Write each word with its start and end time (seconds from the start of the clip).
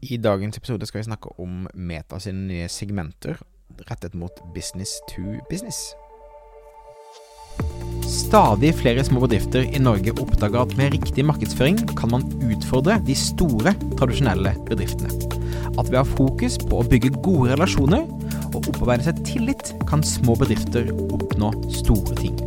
I 0.00 0.16
dagens 0.16 0.56
episode 0.56 0.86
skal 0.88 1.02
vi 1.02 1.10
snakke 1.10 1.28
om 1.42 1.66
Meta 1.76 2.16
sine 2.24 2.46
nye 2.48 2.68
segmenter 2.72 3.36
rettet 3.90 4.14
mot 4.16 4.32
business 4.54 4.94
to 5.10 5.36
business. 5.50 5.92
Stadig 8.08 8.72
flere 8.78 9.04
små 9.04 9.20
bedrifter 9.26 9.66
i 9.68 9.82
Norge 9.82 10.14
oppdager 10.16 10.62
at 10.62 10.72
med 10.78 10.94
riktig 10.96 11.26
markedsføring 11.28 11.82
kan 12.00 12.14
man 12.14 12.24
utfordre 12.48 12.96
de 13.04 13.14
store, 13.14 13.74
tradisjonelle 14.00 14.54
bedriftene. 14.70 15.12
At 15.76 15.92
ved 15.92 16.00
å 16.00 16.02
ha 16.02 16.08
fokus 16.08 16.56
på 16.64 16.80
å 16.80 16.88
bygge 16.88 17.12
gode 17.20 17.52
relasjoner 17.52 18.08
og 18.54 18.64
opparbeide 18.64 19.10
seg 19.10 19.20
tillit, 19.28 19.74
kan 19.90 20.00
små 20.00 20.38
bedrifter 20.40 20.88
oppnå 21.10 21.52
store 21.76 22.16
ting. 22.16 22.40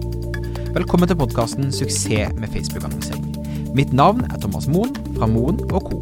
Velkommen 0.73 1.05
til 1.05 1.21
podkasten 1.21 1.69
'Suksess 1.69 2.33
med 2.33 2.49
Facebook-annonsering'. 2.49 3.29
Mitt 3.77 3.93
navn 3.93 4.25
er 4.25 4.41
Thomas 4.41 4.65
Moen 4.67 4.97
fra 5.13 5.29
Moen 5.29 5.61
Co. 5.69 6.01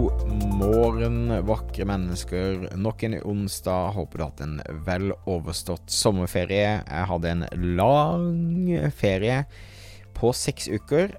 morgen, 0.91 1.45
vakre 1.45 1.85
mennesker. 1.85 2.69
Nok 2.75 3.03
en 3.03 3.13
onsdag. 3.23 3.91
Håper 3.95 4.17
du 4.17 4.23
har 4.23 4.31
hatt 4.31 4.41
en 4.43 4.57
vel 4.83 5.13
overstått 5.29 5.87
sommerferie. 5.87 6.81
Jeg 6.83 7.07
hadde 7.07 7.31
en 7.31 7.45
lang 7.77 8.73
ferie 8.91 9.37
på 10.17 10.33
seks 10.35 10.67
uker. 10.67 11.13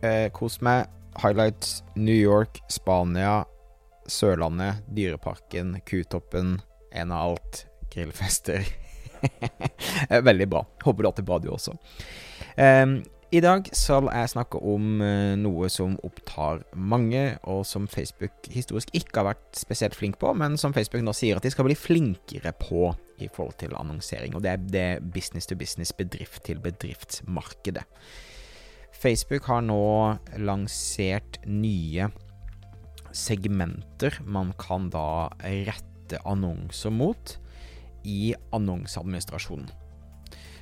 Eh, 0.00 0.30
kos 0.32 0.60
meg. 0.64 0.88
Highlights 1.20 1.82
New 1.96 2.16
York, 2.16 2.62
Spania, 2.72 3.44
Sørlandet, 4.08 4.80
Dyreparken, 4.88 5.76
Kutoppen. 5.84 6.56
En 6.92 7.12
av 7.12 7.34
alt. 7.34 7.66
Grillfester. 7.92 8.64
Veldig 10.30 10.48
bra. 10.48 10.64
Håper 10.80 11.02
du 11.02 11.10
har 11.10 11.12
hatt 11.12 11.20
det 11.20 11.28
bra, 11.28 11.38
du 11.44 11.50
også. 11.52 11.76
Um, 12.56 13.02
i 13.30 13.38
dag 13.38 13.68
skal 13.76 14.08
jeg 14.10 14.30
snakke 14.32 14.58
om 14.58 15.02
uh, 15.04 15.36
noe 15.38 15.68
som 15.70 15.94
opptar 16.06 16.64
mange, 16.74 17.36
og 17.46 17.62
som 17.68 17.86
Facebook 17.90 18.48
historisk 18.50 18.90
ikke 18.96 19.20
har 19.20 19.28
vært 19.28 19.60
spesielt 19.60 19.94
flink 19.94 20.18
på, 20.18 20.32
men 20.34 20.56
som 20.58 20.74
Facebook 20.74 21.04
nå 21.06 21.14
sier 21.14 21.38
at 21.38 21.46
de 21.46 21.52
skal 21.54 21.68
bli 21.68 21.76
flinkere 21.78 22.50
på 22.58 22.88
i 23.22 23.28
forhold 23.30 23.54
til 23.60 23.76
annonsering. 23.78 24.34
Og 24.34 24.42
det 24.42 24.50
er 24.50 24.64
det 24.74 25.12
business 25.14 25.46
to 25.46 25.54
business, 25.58 25.94
bedrift 25.94 26.42
til 26.48 26.58
bedriftsmarkedet. 26.62 27.86
Facebook 29.00 29.46
har 29.46 29.62
nå 29.62 29.84
lansert 30.42 31.38
nye 31.46 32.10
segmenter 33.16 34.18
man 34.26 34.52
kan 34.58 34.90
da 34.90 35.30
rette 35.40 36.18
annonser 36.26 36.92
mot 36.94 37.36
i 38.06 38.34
annonseadministrasjonen. 38.56 39.70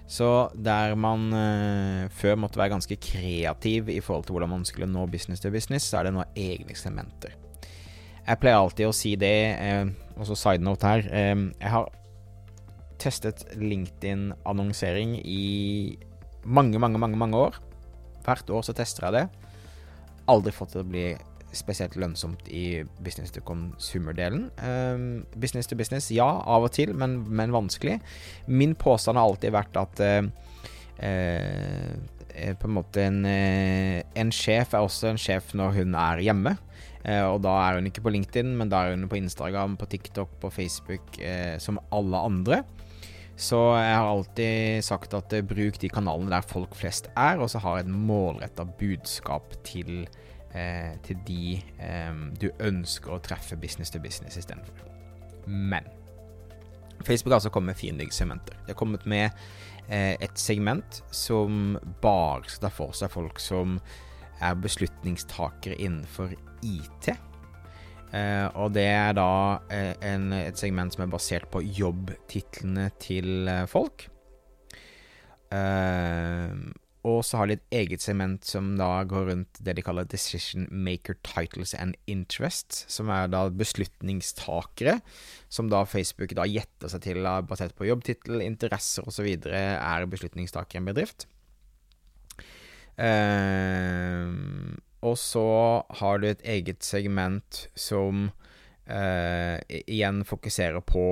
Så 0.08 0.48
der 0.56 0.94
man 0.96 1.28
uh, 1.36 2.08
før 2.16 2.38
måtte 2.40 2.60
være 2.60 2.72
ganske 2.72 2.96
kreativ 2.96 3.90
i 3.92 4.00
forhold 4.00 4.24
til 4.24 4.36
hvordan 4.38 4.54
man 4.54 4.64
skulle 4.64 4.88
nå 4.88 5.04
business 5.12 5.44
to 5.44 5.52
business, 5.52 5.90
så 5.90 6.00
er 6.00 6.08
det 6.08 6.14
nå 6.16 6.24
egne 6.32 6.72
eksperimenter. 6.72 7.36
Jeg 8.28 8.40
pleier 8.40 8.60
alltid 8.60 8.88
å 8.88 8.96
si 8.96 9.14
det, 9.20 9.36
uh, 9.60 9.92
også 10.16 10.36
side 10.36 10.64
note 10.64 10.88
her. 10.88 11.04
uh, 11.12 11.44
jeg 11.60 11.74
har 11.76 11.90
testet 12.98 13.44
LinkedIn-annonsering 13.60 15.18
i 15.22 15.98
mange, 16.44 16.80
mange, 16.80 16.98
mange, 16.98 17.20
mange 17.20 17.36
år. 17.36 17.60
Hvert 18.24 18.50
år 18.50 18.64
så 18.64 18.74
tester 18.76 19.06
jeg 19.06 19.16
det. 19.18 19.26
Aldri 20.28 20.52
fått 20.56 20.72
det 20.72 20.80
til 20.80 20.86
å 20.86 20.92
bli 20.92 21.06
spesielt 21.56 21.96
lønnsomt 21.96 22.48
i 22.52 22.82
business 23.04 23.32
to 23.32 23.40
consumer-delen. 23.46 24.48
Um, 24.60 25.24
business 25.40 25.68
to 25.70 25.78
business, 25.78 26.10
ja, 26.12 26.26
av 26.26 26.68
og 26.68 26.72
til, 26.76 26.94
men, 26.96 27.22
men 27.28 27.54
vanskelig. 27.54 27.98
Min 28.46 28.74
påstand 28.78 29.18
har 29.18 29.28
alltid 29.28 29.54
vært 29.56 29.80
at 29.80 30.02
uh, 30.04 30.22
på 32.58 32.68
en 32.68 32.74
måte 32.74 33.02
en, 33.02 33.24
en, 33.26 34.32
sjef 34.34 34.74
er 34.74 34.84
også 34.84 35.12
en 35.12 35.18
sjef 35.18 35.54
når 35.58 35.78
hun 35.78 35.94
er 35.98 36.20
hjemme. 36.22 36.52
og 37.26 37.38
da 37.42 37.54
er 37.64 37.78
hun 37.78 37.88
ikke 37.88 38.02
på 38.04 38.12
LinkedIn, 38.14 38.52
men 38.58 38.70
da 38.70 38.84
er 38.84 38.94
hun 38.94 39.08
på 39.10 39.18
Instagram, 39.18 39.74
på 39.78 39.88
TikTok, 39.90 40.36
på 40.42 40.50
Facebook, 40.54 41.18
som 41.58 41.80
alle 41.94 42.20
andre. 42.30 42.60
Så 43.38 43.58
jeg 43.78 43.94
har 43.94 44.08
alltid 44.10 44.82
sagt 44.82 45.12
at 45.14 45.34
bruk 45.46 45.76
de 45.78 45.90
kanalene 45.90 46.32
der 46.32 46.46
folk 46.46 46.74
flest 46.74 47.06
er, 47.14 47.38
og 47.38 47.50
så 47.52 47.60
har 47.62 47.78
jeg 47.78 47.86
et 47.86 47.98
målretta 48.08 48.66
budskap 48.80 49.54
til 49.66 50.08
eh, 50.54 50.96
til 51.04 51.20
de 51.26 51.58
eh, 51.82 52.24
du 52.40 52.50
ønsker 52.64 53.14
å 53.14 53.22
treffe 53.24 53.58
business 53.60 53.92
to 53.94 54.00
business 54.02 54.38
istedenfor. 54.40 54.88
Men 55.46 55.86
Facebook 57.04 57.32
har 57.32 57.38
altså 57.38 57.52
kommet 57.54 57.74
med 57.74 57.80
fire 57.80 57.96
nye 57.98 58.12
segmenter. 58.14 58.58
Det 58.64 58.74
har 58.74 58.80
kommet 58.80 59.06
med 59.06 59.30
eh, 59.88 60.16
et 60.18 60.38
segment 60.38 61.02
som 61.14 61.78
bare 62.02 62.48
skal 62.48 62.68
ta 62.68 62.74
for 62.74 62.96
seg 62.96 63.12
folk 63.12 63.40
som 63.42 63.78
er 64.42 64.58
beslutningstakere 64.62 65.78
innenfor 65.78 66.34
IT. 66.62 67.10
Eh, 68.08 68.46
og 68.56 68.72
det 68.72 68.86
er 68.88 69.12
da 69.16 69.30
eh, 69.72 69.94
en, 70.08 70.30
et 70.32 70.58
segment 70.58 70.94
som 70.94 71.04
er 71.04 71.12
basert 71.12 71.48
på 71.52 71.62
jobbtitlene 71.62 72.88
til 73.02 73.50
eh, 73.50 73.66
folk. 73.68 74.08
Og 77.18 77.24
så 77.26 77.40
har 77.40 77.48
de 77.48 77.56
et 77.58 77.74
eget 77.74 78.02
segment 78.04 78.46
som 78.46 78.76
da 78.78 79.02
går 79.08 79.24
rundt 79.32 79.60
det 79.64 79.74
de 79.74 79.82
kaller 79.82 80.06
Decision 80.06 80.68
Maker 80.70 81.16
Titles 81.26 81.74
and 81.74 81.96
Interests, 82.06 82.84
som 82.92 83.10
er 83.10 83.30
da 83.32 83.48
beslutningstakere, 83.50 85.00
som 85.50 85.70
da 85.72 85.82
Facebook 85.88 86.36
da 86.38 86.46
gjetter 86.46 86.92
seg 86.92 87.02
til 87.08 87.26
basert 87.48 87.74
på 87.78 87.88
jobbtittel, 87.88 88.44
interesser 88.44 89.08
osv. 89.08 89.26
er 89.50 90.06
beslutningstakere 90.12 90.78
i 90.78 90.82
en 90.84 90.90
bedrift. 90.92 91.26
Uh, 92.98 94.30
og 95.06 95.14
så 95.18 95.48
har 96.00 96.18
du 96.18 96.26
et 96.30 96.42
eget 96.46 96.82
segment 96.86 97.66
som 97.78 98.28
uh, 98.90 99.56
igjen 99.78 100.24
fokuserer 100.26 100.82
på 100.82 101.04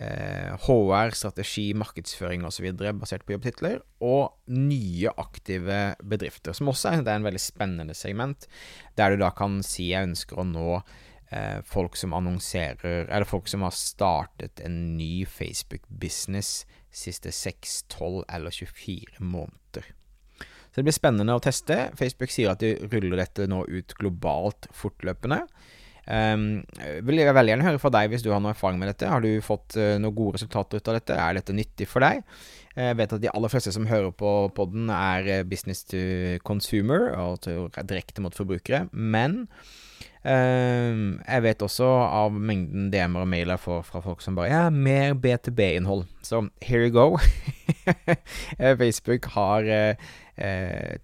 HR, 0.00 1.06
eh, 1.06 1.14
strategi, 1.14 1.68
markedsføring 1.74 2.44
osv. 2.44 2.72
basert 2.98 3.24
på 3.26 3.36
jobbtitler, 3.36 3.80
og 4.02 4.34
nye 4.50 5.12
aktive 5.16 5.94
bedrifter, 6.02 6.52
som 6.52 6.68
også 6.72 6.90
er, 6.90 7.02
det 7.06 7.12
er 7.12 7.22
en 7.22 7.28
veldig 7.28 7.42
spennende 7.42 7.94
segment, 7.94 8.48
der 8.98 9.14
du 9.14 9.22
da 9.22 9.30
kan 9.30 9.62
si 9.62 9.92
jeg 9.92 10.10
ønsker 10.10 10.40
å 10.40 10.46
nå 10.48 10.70
eh, 11.30 11.60
folk 11.62 11.96
som 11.96 12.14
annonserer, 12.16 13.06
eller 13.06 13.28
folk 13.28 13.46
som 13.50 13.62
har 13.62 13.74
startet 13.76 14.62
en 14.64 14.96
ny 14.98 15.24
Facebook-business 15.26 16.64
siste 16.94 17.32
6, 17.34 17.84
12 17.88 18.24
eller 18.28 18.50
24 18.50 19.22
måneder. 19.22 19.94
Så 20.74 20.80
det 20.80 20.88
blir 20.88 20.96
spennende 20.96 21.36
å 21.36 21.42
teste. 21.42 21.92
Facebook 21.94 22.32
sier 22.34 22.50
at 22.50 22.62
de 22.62 22.74
ruller 22.90 23.20
dette 23.20 23.46
nå 23.46 23.60
ut 23.70 23.94
globalt 23.94 24.66
fortløpende. 24.74 25.44
Um, 26.04 26.64
vil 27.06 27.22
jeg 27.22 27.32
veldig 27.32 27.54
gjerne 27.54 27.68
høre 27.68 27.80
fra 27.80 27.90
deg 27.94 28.10
hvis 28.12 28.24
du 28.24 28.28
har 28.32 28.42
noe 28.44 28.52
erfaring 28.52 28.80
med 28.80 28.92
dette. 28.92 29.08
Har 29.08 29.24
du 29.24 29.30
fått 29.44 29.78
uh, 29.80 29.96
noen 29.96 30.16
gode 30.16 30.38
resultater 30.38 30.82
ut 30.82 30.92
av 30.92 30.98
dette? 30.98 31.16
Er 31.16 31.38
dette 31.38 31.56
nyttig 31.56 31.88
for 31.88 32.04
deg? 32.04 32.24
Eh, 32.74 32.90
jeg 32.90 32.98
vet 32.98 33.14
at 33.14 33.22
de 33.22 33.30
aller 33.30 33.52
fleste 33.52 33.72
som 33.74 33.86
hører 33.86 34.10
på 34.18 34.34
podden, 34.56 34.90
er 34.90 35.30
eh, 35.30 35.46
business 35.46 35.84
to 35.86 36.02
consumer, 36.46 37.12
altså 37.14 37.68
direkte 37.86 38.24
mot 38.24 38.34
forbrukere. 38.34 38.88
Men 38.92 39.44
uh, 40.24 41.20
jeg 41.20 41.44
vet 41.44 41.62
også 41.62 41.86
av 41.86 42.34
mengden 42.34 42.90
DM-er 42.90 43.22
og 43.22 43.30
mailer 43.30 43.60
får 43.60 43.84
fra 43.86 44.02
folk 44.02 44.24
som 44.24 44.38
bare 44.38 44.50
Ja, 44.50 44.64
mer 44.70 45.14
B2B-innhold. 45.14 46.06
Så 46.24 46.48
here 46.64 46.88
you 46.88 46.94
go. 46.94 47.18
Facebook 48.80 49.30
har 49.36 49.70
uh, 49.70 50.10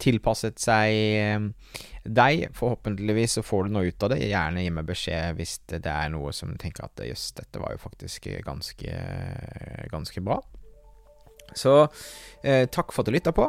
tilpasset 0.03 0.59
seg 0.59 1.53
deg. 2.03 2.47
Forhåpentligvis 2.57 3.37
så 3.39 3.45
får 3.47 3.67
du 3.69 3.75
noe 3.77 3.91
ut 3.91 4.07
av 4.07 4.11
det. 4.11 4.25
Gjerne 4.27 4.65
gi 4.65 4.73
meg 4.75 4.89
beskjed 4.89 5.39
hvis 5.39 5.59
det 5.71 5.85
er 5.87 6.11
noe 6.11 6.33
som 6.35 6.57
tenker 6.59 6.89
at 6.89 7.05
jøss, 7.07 7.31
dette 7.39 7.63
var 7.63 7.77
jo 7.77 7.83
faktisk 7.85 8.27
ganske, 8.47 8.97
ganske 9.93 10.25
bra. 10.27 10.41
Så 11.57 11.75
eh, 12.43 12.67
takk 12.71 12.93
for 12.95 13.03
at 13.03 13.11
du 13.11 13.15
lytta 13.15 13.35
på. 13.35 13.49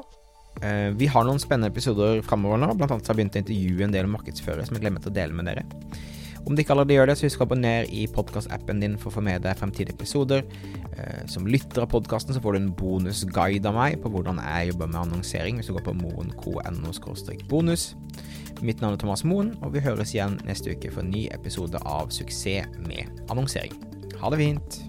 Eh, 0.62 0.90
vi 0.98 1.08
har 1.12 1.26
noen 1.26 1.40
spennende 1.42 1.72
episoder 1.72 2.22
framover 2.26 2.60
nå. 2.62 2.74
Blant 2.76 2.92
annet 2.92 3.08
har 3.08 3.16
jeg 3.16 3.22
begynt 3.22 3.38
å 3.38 3.44
intervjue 3.44 3.88
en 3.88 3.96
del 3.96 4.10
markedsførere 4.12 4.66
som 4.68 4.78
jeg 4.78 4.86
glemmer 4.86 5.08
å 5.12 5.14
dele 5.16 5.38
med 5.38 5.50
dere. 5.50 5.66
Om 6.46 6.56
du 6.56 6.62
ikke 6.64 6.74
allerede 6.74 6.96
gjør 6.96 7.12
det, 7.12 7.18
så 7.20 7.28
husk 7.28 7.44
å 7.44 7.46
abonnere 7.46 7.88
i 7.94 8.08
podkastappen 8.12 8.82
din 8.82 8.98
for 9.00 9.12
å 9.12 9.16
få 9.18 9.24
med 9.26 9.44
deg 9.46 9.60
fremtidige 9.60 9.96
episoder. 9.96 10.44
Eh, 10.98 11.22
som 11.30 11.48
lytter 11.48 11.86
av 11.86 11.92
podkasten 11.94 12.38
får 12.42 12.58
du 12.58 12.62
en 12.62 12.72
bonusguide 12.78 13.70
av 13.70 13.78
meg 13.78 14.00
på 14.02 14.12
hvordan 14.14 14.42
jeg 14.42 14.72
jobber 14.72 14.92
med 14.92 15.02
annonsering, 15.06 15.60
hvis 15.60 15.70
du 15.70 15.76
går 15.78 15.88
på 15.90 15.98
moen.no 16.02 16.94
bonus. 17.52 17.92
Mitt 18.62 18.82
navn 18.82 18.98
er 18.98 19.02
Thomas 19.02 19.26
Moen, 19.26 19.56
og 19.62 19.74
vi 19.76 19.86
høres 19.86 20.14
igjen 20.16 20.40
neste 20.46 20.74
uke 20.74 20.92
for 20.94 21.06
en 21.06 21.14
ny 21.14 21.28
episode 21.34 21.82
av 21.86 22.14
Suksess 22.14 22.70
med 22.86 23.10
annonsering. 23.30 23.78
Ha 24.22 24.34
det 24.34 24.42
fint! 24.42 24.82